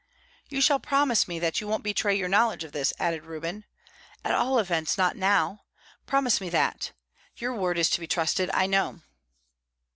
[0.49, 3.65] "You shall promise me that you won't betray your knowledge of this," added Reuben.
[4.25, 5.61] "At all events, not now.
[6.07, 6.91] Promise me that.
[7.37, 9.01] Your word is to be trusted, I know."